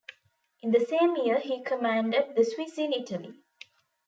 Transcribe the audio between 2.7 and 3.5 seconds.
in Italy.